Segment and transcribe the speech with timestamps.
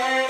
[0.00, 0.29] Yeah.